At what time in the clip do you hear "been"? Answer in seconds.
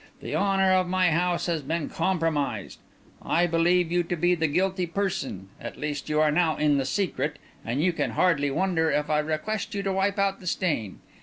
1.61-1.87